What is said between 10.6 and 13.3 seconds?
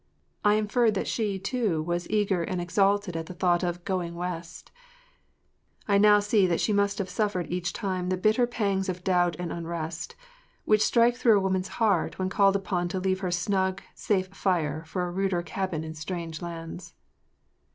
which strike through the woman’s heart when called upon to leave her